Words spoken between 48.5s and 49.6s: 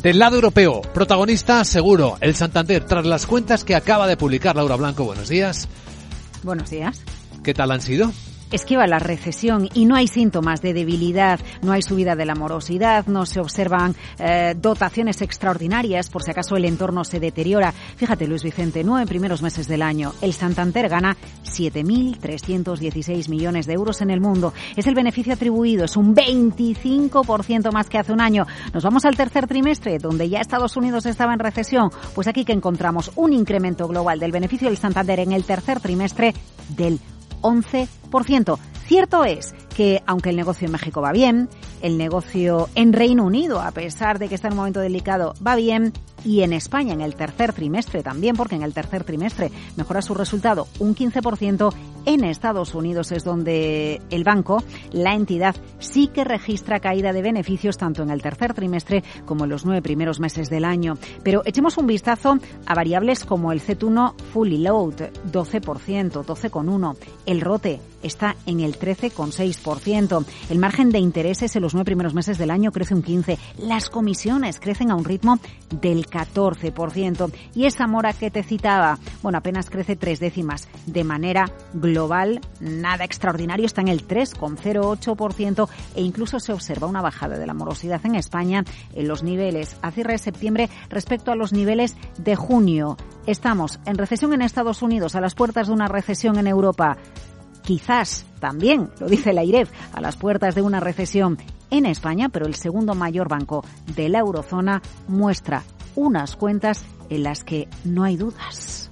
en el tercer trimestre